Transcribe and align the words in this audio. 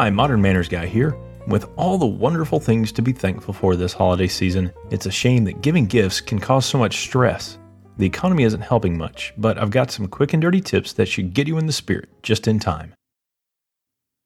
Hi, 0.00 0.08
Modern 0.08 0.40
Manners 0.40 0.70
Guy 0.70 0.86
here. 0.86 1.14
With 1.46 1.68
all 1.76 1.98
the 1.98 2.06
wonderful 2.06 2.58
things 2.58 2.90
to 2.92 3.02
be 3.02 3.12
thankful 3.12 3.52
for 3.52 3.76
this 3.76 3.92
holiday 3.92 4.28
season, 4.28 4.72
it's 4.90 5.04
a 5.04 5.10
shame 5.10 5.44
that 5.44 5.60
giving 5.60 5.84
gifts 5.84 6.22
can 6.22 6.38
cause 6.38 6.64
so 6.64 6.78
much 6.78 7.02
stress. 7.02 7.58
The 7.98 8.06
economy 8.06 8.44
isn't 8.44 8.62
helping 8.62 8.96
much, 8.96 9.34
but 9.36 9.58
I've 9.58 9.68
got 9.68 9.90
some 9.90 10.08
quick 10.08 10.32
and 10.32 10.40
dirty 10.40 10.62
tips 10.62 10.94
that 10.94 11.04
should 11.04 11.34
get 11.34 11.46
you 11.46 11.58
in 11.58 11.66
the 11.66 11.72
spirit 11.74 12.08
just 12.22 12.48
in 12.48 12.58
time. 12.58 12.94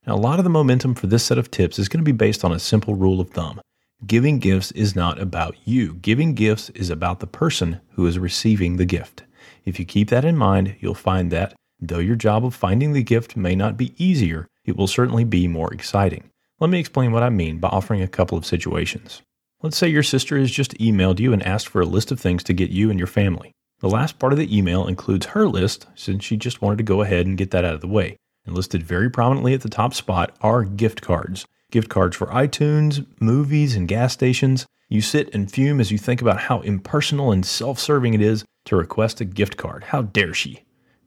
Now, 0.06 0.14
a 0.14 0.25
lot 0.25 0.39
of 0.39 0.45
the 0.45 0.48
momentum 0.48 0.95
for 0.95 1.08
this 1.08 1.25
set 1.25 1.39
of 1.39 1.50
tips 1.50 1.77
is 1.80 1.89
going 1.89 2.05
to 2.05 2.08
be 2.08 2.17
based 2.17 2.45
on 2.45 2.52
a 2.52 2.61
simple 2.61 2.95
rule 2.95 3.20
of 3.20 3.30
thumb. 3.30 3.61
Giving 4.06 4.39
gifts 4.39 4.70
is 4.70 4.95
not 4.95 5.20
about 5.20 5.56
you. 5.64 5.95
Giving 5.95 6.34
gifts 6.34 6.70
is 6.70 6.89
about 6.89 7.19
the 7.19 7.27
person 7.27 7.80
who 7.95 8.06
is 8.06 8.17
receiving 8.17 8.77
the 8.77 8.84
gift. 8.84 9.25
If 9.64 9.80
you 9.80 9.84
keep 9.84 10.08
that 10.11 10.25
in 10.25 10.36
mind, 10.36 10.77
you'll 10.78 10.95
find 10.95 11.33
that, 11.33 11.52
though 11.80 11.98
your 11.98 12.14
job 12.14 12.45
of 12.45 12.55
finding 12.55 12.92
the 12.92 13.02
gift 13.02 13.36
may 13.36 13.56
not 13.56 13.77
be 13.77 13.92
easier, 13.98 14.47
it 14.65 14.77
will 14.77 14.87
certainly 14.87 15.25
be 15.25 15.48
more 15.48 15.73
exciting. 15.73 16.31
Let 16.61 16.70
me 16.70 16.79
explain 16.79 17.12
what 17.12 17.23
I 17.23 17.31
mean 17.31 17.59
by 17.59 17.69
offering 17.69 18.03
a 18.03 18.09
couple 18.09 18.39
of 18.39 18.47
situations. 18.47 19.23
Let's 19.62 19.77
say 19.77 19.89
your 19.89 20.03
sister 20.03 20.39
has 20.39 20.51
just 20.51 20.79
emailed 20.79 21.19
you 21.19 21.33
and 21.33 21.43
asked 21.43 21.69
for 21.69 21.81
a 21.81 21.87
list 21.87 22.12
of 22.12 22.20
things 22.20 22.45
to 22.45 22.53
get 22.53 22.70
you 22.70 22.91
and 22.91 22.98
your 22.98 23.07
family. 23.07 23.53
The 23.81 23.89
last 23.89 24.19
part 24.19 24.33
of 24.33 24.39
the 24.39 24.57
email 24.57 24.87
includes 24.87 25.27
her 25.27 25.47
list, 25.47 25.87
since 25.95 26.25
she 26.25 26.37
just 26.37 26.62
wanted 26.62 26.79
to 26.79 26.85
go 26.85 27.03
ahead 27.03 27.27
and 27.27 27.37
get 27.37 27.51
that 27.51 27.65
out 27.65 27.75
of 27.75 27.81
the 27.81 27.89
way. 27.89 28.17
And 28.47 28.55
listed 28.55 28.83
very 28.83 29.11
prominently 29.11 29.55
at 29.55 29.62
the 29.62 29.69
top 29.69 29.95
spot 29.95 30.37
are 30.41 30.65
gift 30.65 31.03
cards. 31.03 31.47
Gift 31.70 31.89
cards 31.89 32.17
for 32.17 32.27
iTunes, 32.27 33.07
movies, 33.20 33.75
and 33.75 33.89
gas 33.89 34.12
stations. 34.12 34.67
You 34.89 35.01
sit 35.01 35.35
and 35.35 35.51
fume 35.51 35.81
as 35.81 35.91
you 35.91 35.98
think 35.98 36.23
about 36.23 36.42
how 36.42 36.61
impersonal 36.61 37.33
and 37.33 37.45
self 37.45 37.79
serving 37.79 38.15
it 38.15 38.20
is 38.20 38.45
to 38.67 38.77
request 38.77 39.20
a 39.20 39.25
gift 39.25 39.57
card. 39.57 39.85
How 39.85 40.03
dare 40.03 40.35
she? 40.35 40.62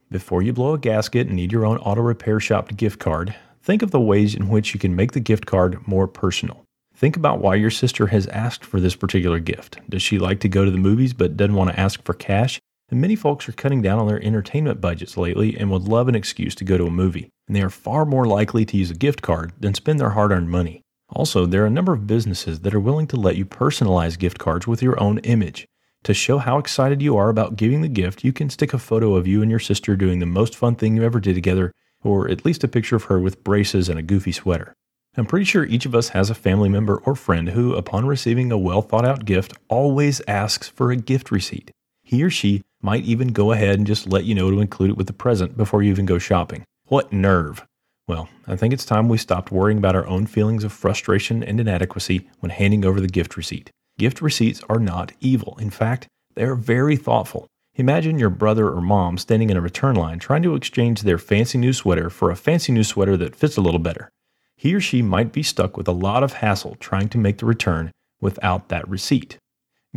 Before 0.10 0.42
you 0.42 0.52
blow 0.52 0.74
a 0.74 0.80
gasket 0.80 1.28
and 1.28 1.36
need 1.36 1.52
your 1.52 1.66
own 1.66 1.78
auto 1.78 2.02
repair 2.02 2.40
shop 2.40 2.76
gift 2.76 3.00
card, 3.00 3.36
think 3.62 3.82
of 3.82 3.92
the 3.92 4.00
ways 4.00 4.36
in 4.36 4.50
which 4.50 4.74
you 4.74 4.80
can 4.80 4.96
make 4.96 5.12
the 5.12 5.20
gift 5.20 5.46
card 5.46 5.88
more 5.88 6.08
personal. 6.08 6.64
Think 6.96 7.16
about 7.16 7.40
why 7.40 7.56
your 7.56 7.70
sister 7.70 8.08
has 8.08 8.26
asked 8.28 8.66
for 8.66 8.80
this 8.80 8.96
particular 8.96 9.40
gift. 9.40 9.80
Does 9.88 10.02
she 10.02 10.18
like 10.18 10.40
to 10.40 10.50
go 10.50 10.66
to 10.66 10.72
the 10.72 10.78
movies 10.78 11.14
but 11.14 11.38
doesn't 11.38 11.56
want 11.56 11.70
to 11.70 11.80
ask 11.80 12.04
for 12.04 12.14
cash? 12.14 12.60
And 12.90 13.02
many 13.02 13.16
folks 13.16 13.48
are 13.48 13.54
cutting 13.54 13.82
down 13.82 14.00
on 14.00 14.08
their 14.08 14.24
entertainment 14.24 14.82
budgets 14.82 15.18
lately 15.18 15.58
and 15.58 15.70
would 15.70 15.84
love 15.84 16.08
an 16.08 16.16
excuse 16.16 16.56
to 16.56 16.64
go 16.64 16.78
to 16.78 16.88
a 16.88 16.92
movie. 16.92 17.30
And 17.48 17.56
they 17.56 17.62
are 17.62 17.70
far 17.70 18.06
more 18.06 18.26
likely 18.26 18.66
to 18.66 18.78
use 18.78 18.90
a 18.90 18.96
gift 18.96 19.22
card 19.22 19.54
than 19.60 19.74
spend 19.74 20.00
their 20.00 20.12
hard 20.12 20.32
earned 20.32 20.50
money. 20.50 20.82
Also, 21.10 21.46
there 21.46 21.64
are 21.64 21.68
a 21.68 21.70
number 21.72 21.94
of 21.94 22.08
businesses 22.08 22.62
that 22.62 22.74
are 22.74 22.80
willing 22.80 23.08
to 23.08 23.16
let 23.16 23.36
you 23.36 23.46
personalize 23.46 24.18
gift 24.18 24.40
cards 24.40 24.68
with 24.68 24.82
your 24.82 25.00
own 25.00 25.20
image. 25.20 25.68
To 26.04 26.14
show 26.14 26.38
how 26.38 26.58
excited 26.58 27.02
you 27.02 27.18
are 27.18 27.30
about 27.30 27.58
giving 27.58 27.82
the 27.82 27.88
gift, 27.88 28.24
you 28.24 28.34
can 28.34 28.50
stick 28.50 28.74
a 28.74 28.80
photo 28.80 29.16
of 29.16 29.28
you 29.28 29.42
and 29.42 29.52
your 29.52 29.60
sister 29.60 29.96
doing 29.96 30.20
the 30.20 30.26
most 30.26 30.56
fun 30.56 30.76
thing 30.76 30.96
you 30.96 31.04
ever 31.04 31.20
did 31.20 31.36
together, 31.36 31.72
or 32.04 32.30
at 32.30 32.46
least 32.46 32.64
a 32.64 32.68
picture 32.68 32.96
of 32.96 33.06
her 33.06 33.20
with 33.20 33.44
braces 33.44 33.90
and 33.90 34.00
a 34.00 34.04
goofy 34.04 34.32
sweater. 34.32 34.74
I'm 35.16 35.26
pretty 35.26 35.46
sure 35.46 35.66
each 35.66 35.86
of 35.88 35.96
us 35.96 36.10
has 36.10 36.30
a 36.30 36.36
family 36.36 36.70
member 36.70 36.98
or 36.98 37.16
friend 37.16 37.50
who, 37.50 37.74
upon 37.74 38.06
receiving 38.06 38.52
a 38.52 38.58
well 38.58 38.84
thought 38.84 39.06
out 39.06 39.26
gift, 39.26 39.54
always 39.68 40.22
asks 40.28 40.68
for 40.68 40.92
a 40.92 40.96
gift 40.96 41.32
receipt. 41.32 41.72
He 42.04 42.24
or 42.24 42.30
she 42.30 42.64
might 42.82 43.04
even 43.04 43.30
go 43.30 43.52
ahead 43.52 43.78
and 43.78 43.88
just 43.88 44.08
let 44.08 44.26
you 44.26 44.36
know 44.36 44.52
to 44.52 44.62
include 44.62 44.92
it 44.92 44.98
with 44.98 45.08
the 45.08 45.14
present 45.14 45.58
before 45.58 45.82
you 45.82 45.90
even 45.90 46.06
go 46.06 46.20
shopping. 46.20 46.64
What 46.86 47.12
nerve! 47.12 47.66
Well, 48.08 48.30
I 48.46 48.56
think 48.56 48.74
it's 48.74 48.86
time 48.86 49.10
we 49.10 49.18
stopped 49.18 49.52
worrying 49.52 49.80
about 49.80 49.96
our 49.96 50.08
own 50.08 50.28
feelings 50.28 50.64
of 50.64 50.72
frustration 50.72 51.44
and 51.44 51.60
inadequacy 51.60 52.30
when 52.40 52.52
handing 52.52 52.86
over 52.86 53.02
the 53.02 53.08
gift 53.08 53.36
receipt. 53.36 53.72
Gift 53.98 54.22
receipts 54.22 54.62
are 54.70 54.80
not 54.80 55.12
evil. 55.20 55.58
In 55.60 55.70
fact, 55.70 56.08
they 56.36 56.44
are 56.44 56.56
very 56.56 56.96
thoughtful. 56.96 57.48
Imagine 57.78 58.18
your 58.18 58.32
brother 58.32 58.72
or 58.72 58.82
mom 58.82 59.20
standing 59.20 59.52
in 59.52 59.58
a 59.58 59.62
return 59.62 59.96
line 59.96 60.18
trying 60.18 60.42
to 60.42 60.56
exchange 60.56 61.04
their 61.04 61.20
fancy 61.20 61.60
new 61.60 61.72
sweater 61.72 62.10
for 62.10 62.32
a 62.32 62.36
fancy 62.36 62.72
new 62.72 62.84
sweater 62.84 63.16
that 63.18 63.36
fits 63.36 63.56
a 63.56 63.62
little 63.62 63.80
better. 63.80 64.10
He 64.56 64.74
or 64.74 64.82
she 64.82 65.04
might 65.04 65.32
be 65.32 65.44
stuck 65.44 65.78
with 65.78 65.88
a 65.88 65.92
lot 65.92 66.24
of 66.24 66.34
hassle 66.34 66.76
trying 66.80 67.08
to 67.10 67.20
make 67.20 67.38
the 67.38 67.46
return 67.46 67.92
without 68.20 68.70
that 68.70 68.90
receipt. 68.90 69.38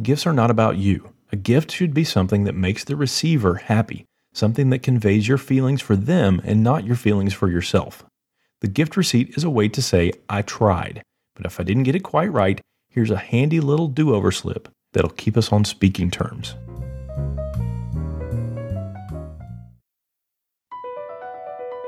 Gifts 0.02 0.26
are 0.26 0.34
not 0.34 0.50
about 0.50 0.76
you. 0.76 1.14
A 1.32 1.36
gift 1.36 1.72
should 1.72 1.94
be 1.94 2.04
something 2.04 2.44
that 2.44 2.54
makes 2.54 2.84
the 2.84 2.96
receiver 2.96 3.54
happy, 3.54 4.04
something 4.34 4.68
that 4.68 4.82
conveys 4.82 5.26
your 5.26 5.38
feelings 5.38 5.80
for 5.80 5.96
them 5.96 6.42
and 6.44 6.62
not 6.62 6.84
your 6.84 6.96
feelings 6.96 7.32
for 7.32 7.48
yourself. 7.48 8.04
The 8.60 8.68
gift 8.68 8.94
receipt 8.94 9.38
is 9.38 9.44
a 9.44 9.48
way 9.48 9.70
to 9.70 9.80
say, 9.80 10.12
I 10.28 10.42
tried, 10.42 11.02
but 11.34 11.46
if 11.46 11.58
I 11.58 11.62
didn't 11.62 11.84
get 11.84 11.96
it 11.96 12.00
quite 12.00 12.30
right, 12.30 12.60
here's 12.90 13.10
a 13.10 13.16
handy 13.16 13.58
little 13.58 13.88
do 13.88 14.14
over 14.14 14.30
slip 14.30 14.68
that'll 14.92 15.08
keep 15.08 15.38
us 15.38 15.50
on 15.50 15.64
speaking 15.64 16.10
terms. 16.10 16.56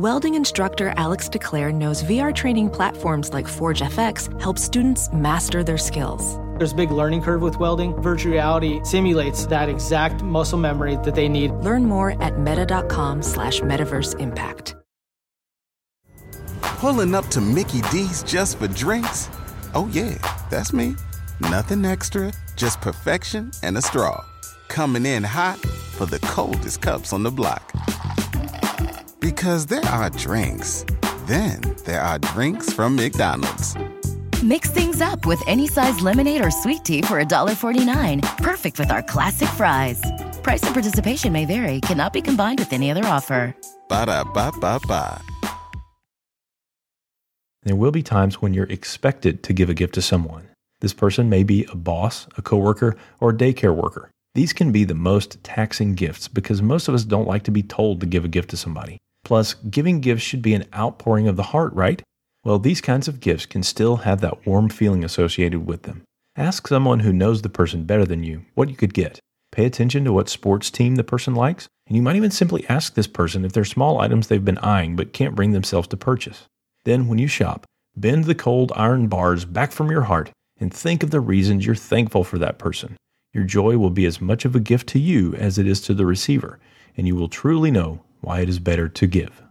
Welding 0.00 0.34
instructor 0.34 0.94
Alex 0.96 1.28
DeClaire 1.28 1.74
knows 1.74 2.02
VR 2.04 2.34
training 2.34 2.70
platforms 2.70 3.34
like 3.34 3.46
Forge 3.46 3.80
FX 3.82 4.40
help 4.40 4.56
students 4.56 5.12
master 5.12 5.62
their 5.62 5.76
skills. 5.76 6.38
There's 6.56 6.72
a 6.72 6.74
big 6.74 6.90
learning 6.90 7.20
curve 7.20 7.42
with 7.42 7.58
welding. 7.58 7.92
Virtual 8.00 8.32
reality 8.32 8.80
simulates 8.82 9.44
that 9.48 9.68
exact 9.68 10.22
muscle 10.22 10.58
memory 10.58 10.96
that 11.04 11.14
they 11.14 11.28
need. 11.28 11.50
Learn 11.50 11.84
more 11.84 12.16
at 12.22 12.38
meta.com 12.38 13.20
slash 13.20 13.60
metaverse 13.60 14.18
impact. 14.18 14.74
Pulling 16.62 17.14
up 17.14 17.26
to 17.26 17.42
Mickey 17.42 17.82
D's 17.92 18.22
just 18.22 18.56
for 18.56 18.68
drinks? 18.68 19.28
Oh 19.74 19.90
yeah, 19.92 20.16
that's 20.48 20.72
me. 20.72 20.96
Nothing 21.40 21.84
extra, 21.84 22.32
just 22.56 22.80
perfection 22.80 23.50
and 23.62 23.76
a 23.76 23.82
straw. 23.82 24.24
Coming 24.68 25.04
in 25.04 25.22
hot 25.22 25.58
for 25.98 26.06
the 26.06 26.20
coldest 26.20 26.80
cups 26.80 27.12
on 27.12 27.22
the 27.22 27.30
block. 27.30 27.70
Because 29.20 29.66
there 29.66 29.84
are 29.84 30.08
drinks. 30.08 30.86
Then 31.26 31.60
there 31.84 32.00
are 32.00 32.18
drinks 32.18 32.72
from 32.72 32.96
McDonald's. 32.96 33.76
Mix 34.42 34.70
things 34.70 35.02
up 35.02 35.26
with 35.26 35.42
any 35.46 35.68
size 35.68 36.00
lemonade 36.00 36.42
or 36.42 36.50
sweet 36.50 36.84
tea 36.84 37.02
for 37.02 37.22
$1.49. 37.22 38.38
Perfect 38.38 38.78
with 38.78 38.90
our 38.90 39.02
classic 39.02 39.48
fries. 39.50 40.00
Price 40.42 40.62
and 40.62 40.72
participation 40.72 41.32
may 41.32 41.44
vary, 41.44 41.80
cannot 41.80 42.14
be 42.14 42.22
combined 42.22 42.58
with 42.58 42.72
any 42.72 42.90
other 42.90 43.04
offer. 43.04 43.54
Ba 43.90 44.06
da 44.06 44.24
ba 44.24 44.52
ba 44.58 44.80
ba. 44.88 45.20
There 47.64 47.76
will 47.76 47.90
be 47.90 48.02
times 48.02 48.40
when 48.40 48.54
you're 48.54 48.72
expected 48.72 49.42
to 49.42 49.52
give 49.52 49.68
a 49.68 49.74
gift 49.74 49.92
to 49.94 50.02
someone. 50.02 50.48
This 50.80 50.94
person 50.94 51.28
may 51.28 51.42
be 51.42 51.66
a 51.66 51.76
boss, 51.76 52.26
a 52.38 52.42
coworker, 52.42 52.96
or 53.20 53.30
a 53.30 53.36
daycare 53.36 53.76
worker. 53.76 54.10
These 54.34 54.54
can 54.54 54.72
be 54.72 54.84
the 54.84 54.94
most 54.94 55.44
taxing 55.44 55.94
gifts 55.94 56.26
because 56.26 56.62
most 56.62 56.88
of 56.88 56.94
us 56.94 57.04
don't 57.04 57.28
like 57.28 57.42
to 57.42 57.50
be 57.50 57.62
told 57.62 58.00
to 58.00 58.06
give 58.06 58.24
a 58.24 58.28
gift 58.28 58.48
to 58.50 58.56
somebody. 58.56 58.96
Plus, 59.30 59.54
giving 59.54 60.00
gifts 60.00 60.24
should 60.24 60.42
be 60.42 60.54
an 60.54 60.64
outpouring 60.74 61.28
of 61.28 61.36
the 61.36 61.44
heart, 61.54 61.72
right? 61.72 62.02
Well, 62.42 62.58
these 62.58 62.80
kinds 62.80 63.06
of 63.06 63.20
gifts 63.20 63.46
can 63.46 63.62
still 63.62 63.98
have 63.98 64.20
that 64.22 64.44
warm 64.44 64.68
feeling 64.68 65.04
associated 65.04 65.68
with 65.68 65.84
them. 65.84 66.02
Ask 66.34 66.66
someone 66.66 66.98
who 66.98 67.12
knows 67.12 67.42
the 67.42 67.48
person 67.48 67.84
better 67.84 68.04
than 68.04 68.24
you 68.24 68.44
what 68.54 68.68
you 68.68 68.74
could 68.74 68.92
get. 68.92 69.20
Pay 69.52 69.66
attention 69.66 70.02
to 70.02 70.12
what 70.12 70.28
sports 70.28 70.68
team 70.68 70.96
the 70.96 71.04
person 71.04 71.36
likes, 71.36 71.68
and 71.86 71.94
you 71.94 72.02
might 72.02 72.16
even 72.16 72.32
simply 72.32 72.66
ask 72.68 72.94
this 72.94 73.06
person 73.06 73.44
if 73.44 73.52
they're 73.52 73.64
small 73.64 74.00
items 74.00 74.26
they've 74.26 74.44
been 74.44 74.58
eyeing 74.58 74.96
but 74.96 75.12
can't 75.12 75.36
bring 75.36 75.52
themselves 75.52 75.86
to 75.86 75.96
purchase. 75.96 76.46
Then, 76.84 77.06
when 77.06 77.20
you 77.20 77.28
shop, 77.28 77.66
bend 77.96 78.24
the 78.24 78.34
cold 78.34 78.72
iron 78.74 79.06
bars 79.06 79.44
back 79.44 79.70
from 79.70 79.92
your 79.92 80.02
heart 80.02 80.32
and 80.58 80.74
think 80.74 81.04
of 81.04 81.12
the 81.12 81.20
reasons 81.20 81.64
you're 81.64 81.76
thankful 81.76 82.24
for 82.24 82.38
that 82.38 82.58
person. 82.58 82.96
Your 83.32 83.44
joy 83.44 83.78
will 83.78 83.90
be 83.90 84.06
as 84.06 84.20
much 84.20 84.44
of 84.44 84.56
a 84.56 84.60
gift 84.60 84.88
to 84.88 84.98
you 84.98 85.36
as 85.36 85.56
it 85.56 85.68
is 85.68 85.80
to 85.82 85.94
the 85.94 86.04
receiver, 86.04 86.58
and 86.96 87.06
you 87.06 87.14
will 87.14 87.28
truly 87.28 87.70
know 87.70 88.00
why 88.20 88.40
it 88.40 88.48
is 88.48 88.58
better 88.58 88.88
to 88.88 89.06
give. 89.06 89.42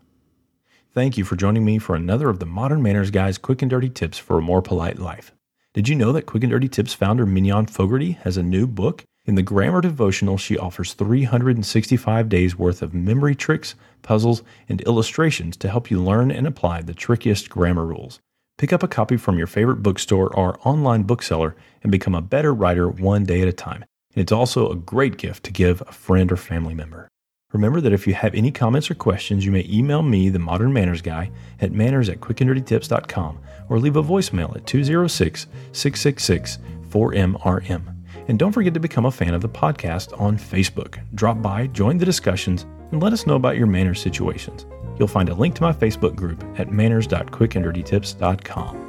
Thank 0.93 1.17
you 1.17 1.23
for 1.23 1.35
joining 1.35 1.63
me 1.63 1.77
for 1.77 1.95
another 1.95 2.29
of 2.29 2.39
the 2.39 2.45
Modern 2.45 2.81
Manners 2.81 3.11
Guy's 3.11 3.37
quick 3.37 3.61
and 3.61 3.69
dirty 3.69 3.89
tips 3.89 4.17
for 4.17 4.37
a 4.37 4.41
more 4.41 4.61
polite 4.61 4.99
life. 4.99 5.31
Did 5.73 5.87
you 5.87 5.95
know 5.95 6.11
that 6.11 6.25
Quick 6.25 6.43
and 6.43 6.51
Dirty 6.51 6.67
Tips 6.67 6.95
founder 6.95 7.27
Mignon 7.27 7.67
Fogarty 7.67 8.13
has 8.23 8.37
a 8.37 8.43
new 8.43 8.65
book? 8.65 9.03
In 9.25 9.35
the 9.35 9.43
Grammar 9.43 9.81
Devotional, 9.81 10.35
she 10.35 10.57
offers 10.57 10.93
365 10.93 12.27
days 12.27 12.57
worth 12.57 12.81
of 12.81 12.95
memory 12.95 13.35
tricks, 13.35 13.75
puzzles, 14.01 14.41
and 14.67 14.81
illustrations 14.81 15.55
to 15.57 15.69
help 15.69 15.91
you 15.91 16.01
learn 16.01 16.31
and 16.31 16.47
apply 16.47 16.81
the 16.81 16.95
trickiest 16.95 17.51
grammar 17.51 17.85
rules. 17.85 18.19
Pick 18.57 18.73
up 18.73 18.81
a 18.81 18.87
copy 18.87 19.15
from 19.15 19.37
your 19.37 19.45
favorite 19.45 19.83
bookstore 19.83 20.35
or 20.35 20.59
online 20.67 21.03
bookseller 21.03 21.55
and 21.83 21.91
become 21.91 22.15
a 22.15 22.21
better 22.21 22.51
writer 22.51 22.89
one 22.89 23.23
day 23.23 23.43
at 23.43 23.47
a 23.47 23.53
time. 23.53 23.85
And 24.15 24.23
it's 24.23 24.31
also 24.31 24.71
a 24.71 24.75
great 24.75 25.17
gift 25.17 25.43
to 25.45 25.51
give 25.51 25.81
a 25.81 25.91
friend 25.91 26.31
or 26.31 26.35
family 26.35 26.73
member. 26.73 27.07
Remember 27.51 27.81
that 27.81 27.93
if 27.93 28.05
you 28.05 28.13
have 28.13 28.35
any 28.35 28.51
comments 28.51 28.91
or 28.91 28.95
questions, 28.95 29.43
you 29.43 29.51
may 29.51 29.65
email 29.67 30.03
me, 30.03 30.29
the 30.29 30.37
Modern 30.37 30.71
Manners 30.71 31.01
Guy, 31.01 31.31
at 31.59 31.71
manners 31.71 32.07
at 32.07 32.19
quickanddirtytips.com 32.19 33.39
or 33.69 33.79
leave 33.79 33.95
a 33.95 34.03
voicemail 34.03 34.55
at 34.55 34.67
206 34.67 35.47
666 35.71 36.59
4MRM. 36.89 37.95
And 38.27 38.37
don't 38.37 38.51
forget 38.51 38.75
to 38.75 38.79
become 38.79 39.05
a 39.05 39.11
fan 39.11 39.33
of 39.33 39.41
the 39.41 39.49
podcast 39.49 40.19
on 40.21 40.37
Facebook. 40.37 40.99
Drop 41.15 41.41
by, 41.41 41.65
join 41.67 41.97
the 41.97 42.05
discussions, 42.05 42.67
and 42.91 43.01
let 43.01 43.13
us 43.13 43.25
know 43.25 43.35
about 43.35 43.57
your 43.57 43.65
manners 43.65 43.99
situations. 43.99 44.67
You'll 44.99 45.07
find 45.07 45.29
a 45.29 45.33
link 45.33 45.55
to 45.55 45.63
my 45.63 45.73
Facebook 45.73 46.15
group 46.15 46.43
at 46.59 46.71
manners.quickanddirtytips.com. 46.71 48.88